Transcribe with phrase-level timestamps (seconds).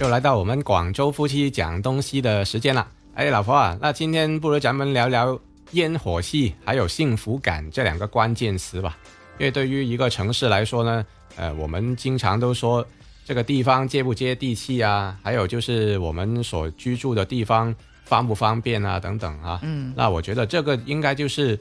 [0.00, 2.88] 又来到我们广州夫妻讲东西的时间了。
[3.12, 5.38] 哎，老婆啊，那今天不如咱们聊聊
[5.72, 8.96] 烟火气还有幸福感这两个关键词吧。
[9.38, 11.04] 因为对于一个城市来说呢，
[11.36, 12.82] 呃，我们经常都说
[13.26, 19.60] 这个地方接不接地气啊，还有就是我们所居住的地方方不方便啊，等等啊。
[19.62, 21.60] 嗯，那我觉得这个应该就是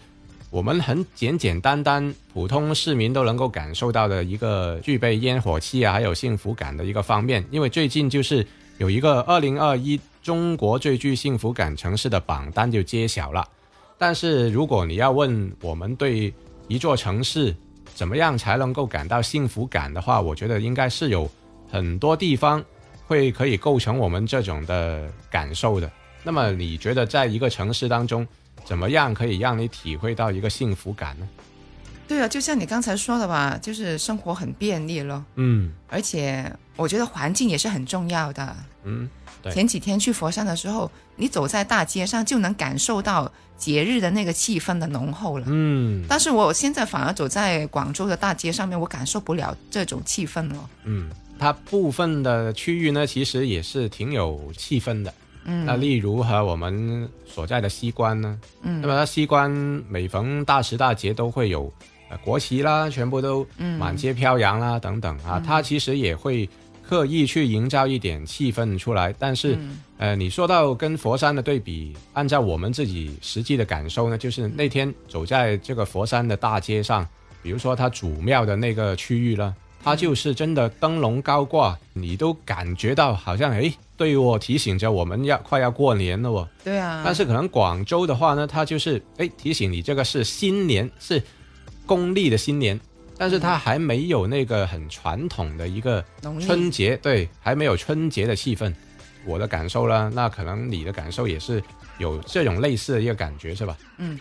[0.52, 7.46] 我们很简简单单、普通市民都能够感受到的一个具备烟火气啊，还有幸福感的一个方面。
[7.52, 8.46] 因为最近就是
[8.80, 13.48] 有一个二零二一中国最具幸福感城市的榜单就揭晓了。
[14.00, 16.34] 但是如果你要问我们对
[16.68, 17.56] 一座城市
[17.94, 21.30] 怎么样才能够感到幸福感的话，我觉得应该是有
[21.70, 22.64] 很多地方
[23.06, 25.92] 会可以构成我们这种的感受的。
[26.24, 28.28] 那么你觉得在一个城市当中，
[28.66, 31.28] 怎么样可以让你体会到一个幸福感呢？
[32.08, 38.56] 对啊，就像你刚才说的吧，就是生活很便利了，嗯而且我觉得环境也是很重要的。
[38.84, 39.08] 嗯，
[39.44, 45.46] 对前几天去佛山的时候，你走在大街上就能感受到节日的那个气氛的浓厚了。
[45.50, 50.70] 嗯但是我现在反而走在广州的大街上面，我感受不了这种气氛了。
[50.86, 55.14] 嗯，它部分的区域呢，其实也是挺有气氛的。
[55.46, 58.82] 嗯，那例如和我们所在的西关呢，嗯。
[58.82, 59.50] 那么它西关
[59.90, 61.72] 每逢大时大节都会有
[62.10, 63.78] 呃国旗啦，全部都嗯。
[63.80, 66.48] 满街飘扬啦等等啊，它其实也会
[66.88, 69.14] 刻意去营造一点气氛出来。
[69.18, 69.80] 但是、嗯。
[69.98, 77.06] 呃，你说到跟佛山的对比，按照我们自己实际的感受呢，就是那天走在这个佛山的大街上，
[77.44, 86.48] 比如说它主庙的那个区域了，它就是真的灯笼高挂，你都感觉到好像诶，对我提醒着我们要快要过年了哦。
[86.64, 91.22] 对啊，但是可能广州的话呢，它就是诶提醒你这个是新年，是
[91.86, 92.80] 公历的新年，
[93.18, 96.04] 但是它还没有那个很传统的一个
[96.40, 98.74] 春节，对，还没有春节的气氛。
[99.26, 101.62] 我的感受啦，那可能你的感受也是
[101.98, 103.78] 有这种类似的一个感觉，是吧？
[103.98, 104.18] 嗯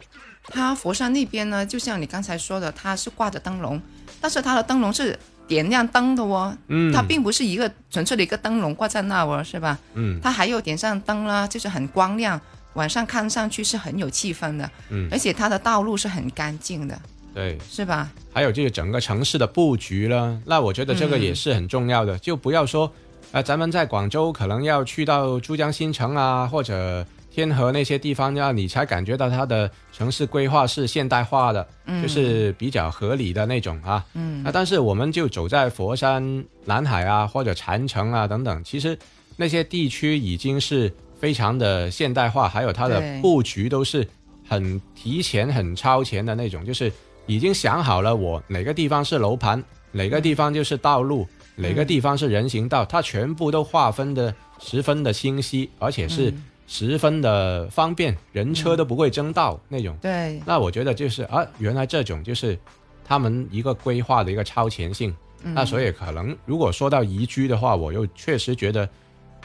[0.50, 3.80] 它佛山那边呢，就像你刚才说的，它是挂着灯笼，
[4.20, 5.16] 但是它的灯笼是
[5.48, 9.76] 点亮灯的哦，嗯，它并不是一个纯粹的一个灯笼挂在那哦，是吧？
[9.94, 10.20] 嗯。
[10.22, 12.40] 它还有点上灯啦，就是很光亮，
[12.74, 17.00] 晚上看上去是很有气氛的，嗯，而且它的道路是很干净的，
[17.34, 18.10] 对，是吧？
[18.32, 22.92] 还有就是整个城市的布局了，那我觉得这个也是很重要的，就不要说，
[23.32, 27.04] 呃，咱们在广州可能要去到珠江新城啊，或者
[27.38, 31.64] 天河那些地方，要你才感觉到它的城市规划是现代化的，
[32.02, 34.04] 就是比较合理的那种啊。
[34.14, 34.42] 嗯。
[34.42, 38.98] 那但是我们就走在佛山、南海啊，或者禅城啊等等，其实
[39.36, 44.04] 那些地区已经是非常的现代化，还有它的布局都是
[44.48, 46.92] 很提前、很超前的那种，就是
[47.26, 49.62] 已经想好了我哪个地方是楼盘，
[49.92, 51.24] 哪个地方就是道路，
[51.54, 56.34] 哪个地方是人行道，它全部都划分的十分的清晰，而且是
[56.70, 59.96] 十分的方便，人车都不会争道那种。
[60.02, 62.56] 对，那我觉得就是啊，原来这种就是
[63.04, 65.10] 他们一个规划的一个超前性。
[65.44, 68.80] 嗯那所以可能如果说到宜居的话，我又确实觉得，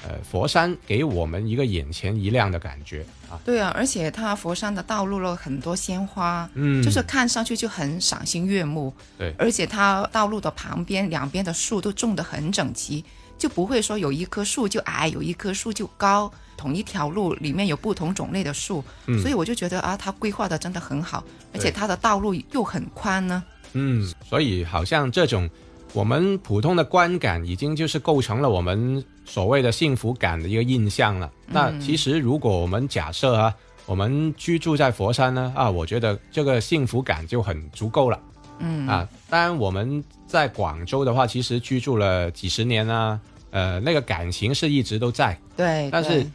[0.07, 3.40] 呃，佛山给我们一个眼前一亮的感觉啊。
[3.45, 8.91] 对啊，而且它佛山的道路了很多鲜花，嗯，就是看上去就很赏心悦目。
[9.19, 13.05] 对而且它道路的旁边两边的树都种得很整齐，
[13.43, 16.31] 就不会说有一棵树就矮，有一棵树就高。
[16.55, 21.21] 同一条路里面有不同种类的树，嗯所以我就觉得啊，它规划的真的很好，
[21.53, 23.43] 而且它的道路又很宽呢。
[23.73, 25.49] 嗯，所以好像这种
[25.91, 31.29] 我们普通的观感，已经就是构成了我们所谓的幸福感的一个印象了。
[31.47, 33.53] 那其实如果我们假设啊，
[33.85, 38.17] 我们居住在佛山呢，啊，我觉得这个幸福感就很足够了。
[38.59, 43.19] 嗯啊，当然我们在广州的话，其实居住了几十年啊，
[43.53, 45.40] 呃，那个感情是一直都在。
[45.56, 46.25] 对，但是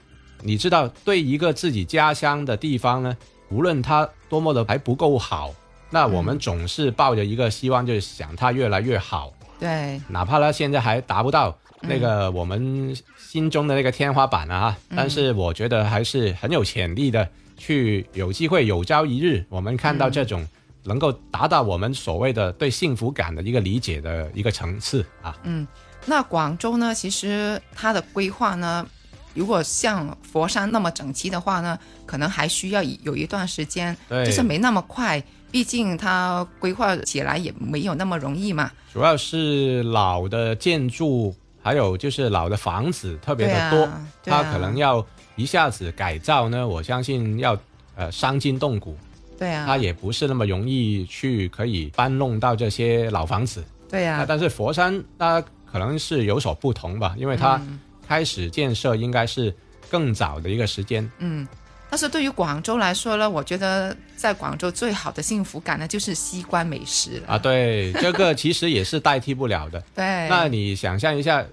[0.43, 3.17] 你知道，对一个自己家乡的地方呢，
[3.51, 5.53] 无论它多么的还不够好，
[5.91, 10.01] 那我们总是抱着一个希望，就是想它越来越好，对。
[10.09, 20.47] 哪怕它现在还达不到那个我们心中的那个天花板啊，但是我觉得还是很有潜力的，去有机会有朝一日，我们看到这种
[20.85, 25.37] 能够达到我们所谓的对幸福感的一个理解的一个层次啊。
[25.45, 25.67] 嗯
[26.07, 28.87] 那广州呢，其实它的规划呢，
[29.35, 35.23] 如果像佛山那么整齐的话呢，可能还需要有一段时间，对就是没那么快。
[35.51, 38.71] 毕竟它规划起来也没有那么容易嘛。
[38.93, 43.89] 主要是老的建筑，还有就是老的房子特别的多，
[44.25, 45.05] 它可能要
[45.37, 47.59] 一下子改造呢，我相信要
[47.97, 48.97] 呃伤筋动骨，
[49.39, 53.65] 对啊，它也不是那么容易去可以搬弄到这些老房子。
[53.89, 57.61] 对啊，啊但是佛山它可能是有所不同吧，因为它
[58.07, 59.55] 开始建设应该是
[59.91, 61.09] 更早的一个时间。
[61.19, 61.47] 嗯，
[61.89, 67.29] 但是对于广州来说呢，我觉得在广州最好的幸福感呢，就是西关美食了。
[67.29, 69.81] 啊，对，这个其实也是代替不了的。
[69.95, 71.45] 对，那你想象一下，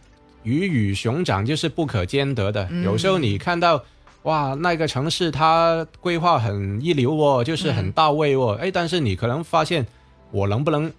[0.43, 2.67] 鱼与熊掌就是不可兼得的。
[2.71, 3.83] 嗯有时候你看到，
[4.25, 9.85] 哇，那个城市它规划很一流哦，就是很到位哦，哎、但是你可能发现，
[10.31, 10.91] 我能不能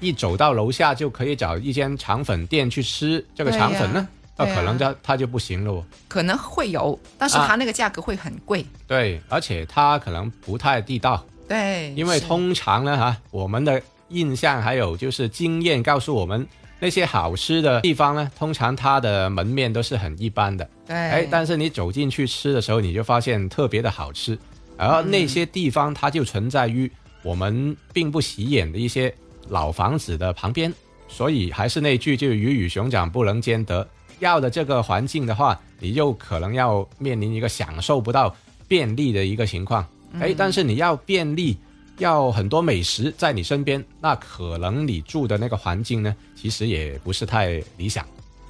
[0.00, 4.06] 一走到楼下就可以找一间肠粉店去吃这个肠粉呢？
[4.36, 5.84] 那可能它它就不行了哦。
[6.08, 8.66] 可能会有，但是啊它那个价格会很贵。
[8.86, 11.24] 对，而且它可能不太地道。
[11.48, 16.46] 对，因为通常呢，哈，我们的印象还有就是经验告诉我们，
[16.80, 20.68] 那些好吃的地方呢，通常它的门面都是很一般的。
[20.86, 24.38] 对，哎，但是你走进去吃的时候，你就发现特别的好吃。
[24.76, 26.90] 而那些地方它就存在于
[27.22, 29.12] 我们并不起眼的一些
[29.48, 30.72] 老房子的旁边，
[31.08, 33.86] 所以还是那句，就鱼与熊掌不能兼得。
[34.20, 38.34] 要的这个环境的话，你就可能要面临一个享受不到
[38.68, 39.84] 便利的一个情况。
[40.20, 41.56] 哎，但是你要便利，
[41.98, 48.06] 要很多美食在你身边，那可能你住的那个环境呢，其实也不是太理想。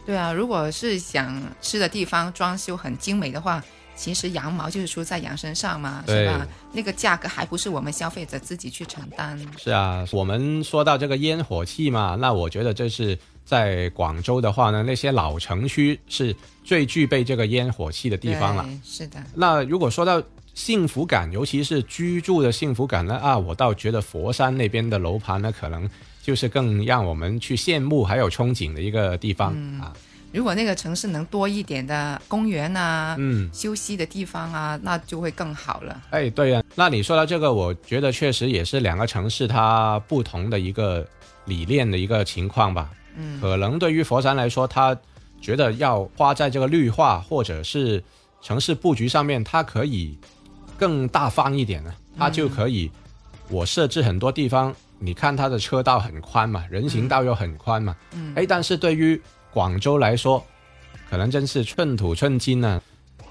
[0.06, 3.62] 对啊，如果是想吃的地方装修很精美的话，
[3.94, 6.46] 其实羊毛就是出在羊身上嘛，是吧？
[6.72, 9.38] 那个价格还不是我们消费者自己去承担。
[9.58, 16.34] 是啊，我们说到这个烟火气嘛，那我觉得这是在广州的话呢，那些老城区是
[16.64, 18.66] 最具备这个烟火气的地方了。
[18.84, 20.22] 是的，那如果说到
[20.58, 25.88] 幸福感，尤其是居住的幸福感呢，啊，我倒觉得佛山那边的楼盘呢，可能
[26.20, 29.94] 就是更让我们去羡慕还有憧憬的一个地方、啊。
[30.32, 36.02] 如果那个城市能多一点的公园啊、嗯，休息的地方啊，那就会更好了。
[36.10, 41.06] 哎，对呀、那你说到这个，我觉得确实也是两个城市它不同的一个
[41.44, 42.90] 理念的一个情况吧。
[43.16, 44.98] 嗯，可能对于佛山来说，他
[45.40, 48.02] 觉得要花在这个绿化或者是
[48.42, 50.18] 城市布局上面，它可以
[50.78, 52.90] 更大方一点呢，它就可以
[53.50, 58.32] 我设置很多地方，你看它的车道很宽嘛，人行道又很宽嘛，嗯。
[58.36, 59.20] 哎，但是对于
[59.52, 60.44] 广州来说，
[61.10, 62.80] 可能真是寸土寸金呢、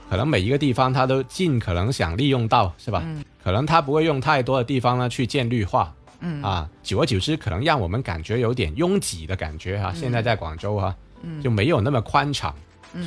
[0.09, 3.01] 可能每一个地方它都尽可能想利用到，是吧？
[3.05, 3.23] 嗯。
[3.43, 6.43] 可能它不会用太多的地方呢去建绿化，嗯。
[6.43, 11.41] 啊，久而久之，可能让我们感觉有点拥挤的感觉哈、现在在广州哈、嗯。
[11.41, 12.53] 就没有那么宽敞，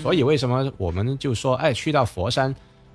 [0.01, 2.55] 所以为什么我们就说，哎，去到佛山，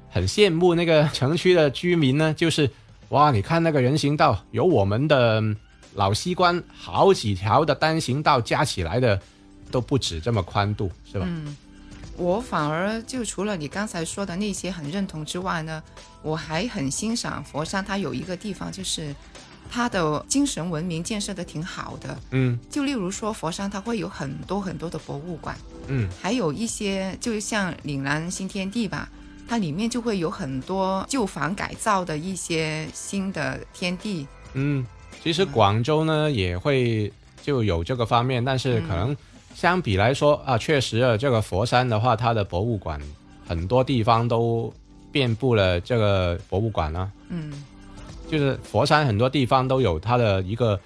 [0.09, 2.33] 很羡慕那个 城区的居民呢？
[2.33, 2.69] 就是
[3.09, 5.55] 哇，你看那个人行道，有我们的嗯
[5.93, 9.19] 老西关好几条的单行道加起来的
[9.71, 11.25] 都不止这么宽度，是吧？
[11.29, 11.55] 嗯，
[12.17, 15.81] 我反而就除了你刚才说的那些很认同之外呢，
[16.21, 19.15] 我还很欣赏佛山，它有一个地方就是
[19.69, 22.17] 它的精神文明建设的挺好的。
[22.31, 29.09] 嗯就例如说佛山，它会有很多很多的博物馆，嗯还有一些就像岭南新天地吧，
[29.47, 34.27] 它里面就会有很多旧房改造的一些新的天地。
[34.53, 34.85] 嗯，
[35.23, 37.11] 其实广州呢也会
[37.41, 39.15] 就有这个方面，但是可能
[39.53, 42.99] 相比来说啊，确实啊，这个佛山的话，它的博物馆
[43.47, 44.73] 很多地方都
[45.11, 47.51] 遍布了这个博物馆啊，嗯。
[48.27, 50.79] 就是佛山很多地方都有它的一个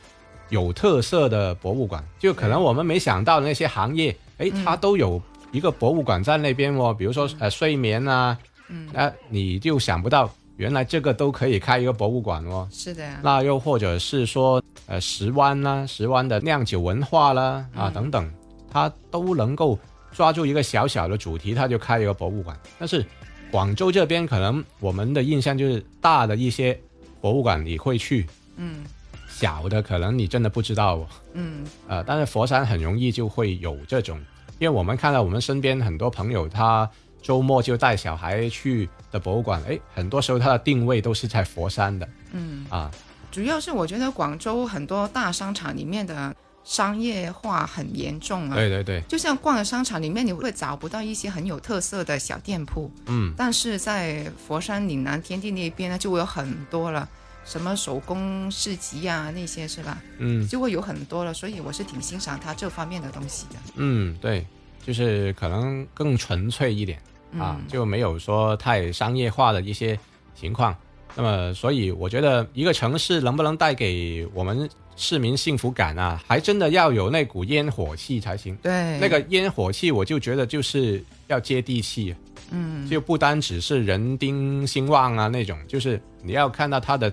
[0.50, 5.22] 有特色的博物馆，就可能我们没想到的那些行业，诶，它都有
[5.54, 8.38] 一个博物馆在那边哦，比如说呃睡眠啊，
[8.70, 12.68] 嗯，啊，你就想不到原来这个都可以开一个博物馆哦。
[12.72, 13.20] 是的呀。
[13.24, 18.32] 那又或者是说，呃，石湾啦，石湾的酿酒文化啦，啊等等，
[18.72, 19.78] 它都能够
[20.12, 22.58] 抓住一个小小的主题，它就开一个博物馆。
[22.78, 23.06] 但是
[23.52, 26.80] 广州这边可能我们的印象就是大的一些
[27.22, 28.84] 博物馆你会去，嗯
[29.28, 31.08] 小的可能你真的不知道哦。
[31.34, 34.20] 嗯呃，但是佛山很容易就会有这种，
[34.60, 36.90] 因为我们看到我们身边很多朋友，他
[37.22, 42.90] 周末就带小孩去的博物馆，诶，很多时候它的定位都是在佛山的嗯，啊。
[43.32, 48.56] 主要是我觉得广州很多大商场里面的商业化很严重啊。
[48.56, 53.34] 对对对，就像逛商场里面，你会找不到一些很有特色的小店铺，嗯。
[53.38, 57.08] 但是在佛山岭南天地那边呢，就会有很多了，
[57.46, 59.98] 什么手工市集呀、那些是吧？
[60.18, 63.56] 嗯就会有很多了，所以我是挺欣赏它这方面的东西的。
[63.76, 64.46] 嗯，对，
[64.86, 66.98] 就是可能更纯粹一点
[67.38, 69.98] 啊，嗯就没有说太商业化的一些
[70.36, 70.76] 情况。
[71.16, 78.56] 那么，所以我觉得一个城市能不能带给我们市民幸福感啊，还真的要有那股烟火气才行。
[78.58, 82.16] 对，那个烟火气，我就觉得就是要接地气，
[82.52, 87.12] 嗯就不单只是人丁兴旺啊那种，就是你要看到它的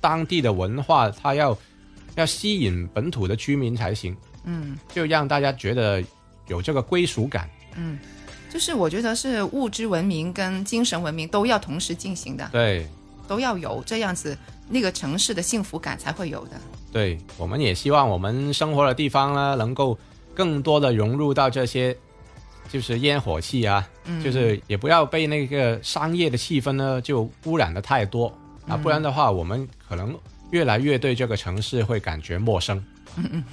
[0.00, 1.56] 当地的文化，它要
[2.16, 4.16] 要吸引本土的居民才行。
[4.44, 6.02] 嗯就让大家觉得
[6.48, 7.48] 有这个归属感。
[7.76, 7.98] 嗯，
[8.50, 12.86] 就是我觉得是物质文明跟精神文明都要同时进行的，对
[13.28, 14.36] 都要有这样子，
[14.68, 16.52] 那个城市的幸福感才会有的。
[16.90, 19.96] 对，我们也希望我们生活的地方呢，能够
[20.34, 21.94] 更多的融入到这些，
[22.70, 28.32] 就是烟火气啊，嗯，就是也不要被那个商业的气氛呢就污染的太多
[28.66, 30.18] 啊，不然的话，我们可能
[30.50, 32.82] 越来越对这个城市会感觉陌生。
[33.16, 33.44] 嗯嗯，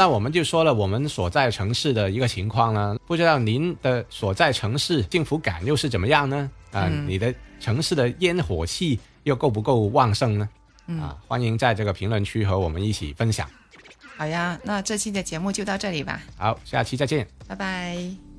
[0.00, 6.50] 那我们就说了我们所在城市的一个情况呢，不知道您的所在城市幸福感又是怎么样呢？
[6.72, 10.48] 啊、嗯你的城市的烟火气又够不够旺盛呢？
[10.86, 13.46] 嗯啊，欢迎在这个评论区和我们一起分享。
[14.16, 17.28] 好呀，那这期的节目就到这里吧，好，下期再见。
[17.46, 18.29] 拜拜。